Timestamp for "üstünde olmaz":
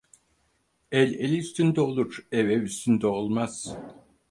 2.63-3.77